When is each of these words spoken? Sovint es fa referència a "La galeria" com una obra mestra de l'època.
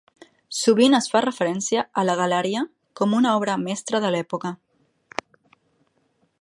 Sovint 0.59 0.95
es 0.99 1.09
fa 1.15 1.21
referència 1.25 1.83
a 2.03 2.07
"La 2.09 2.15
galeria" 2.21 2.65
com 3.01 3.15
una 3.21 3.35
obra 3.41 3.59
mestra 3.67 4.03
de 4.07 4.13
l'època. 4.17 4.55